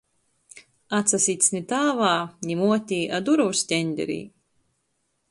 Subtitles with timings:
[0.99, 2.13] Atsasits ni tāvā,
[2.51, 4.19] ni muotī, a durovu stenderī.